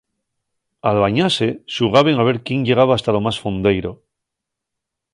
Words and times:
Al 0.89 0.97
bañase 1.03 1.47
xugaben 1.75 2.15
a 2.17 2.23
ver 2.29 2.37
quién 2.45 2.59
llegaba 2.65 2.93
hasta 2.95 3.13
lo 3.15 3.21
más 3.25 3.37
fondeiro. 3.43 3.91